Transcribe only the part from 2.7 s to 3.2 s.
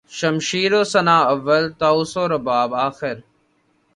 آخر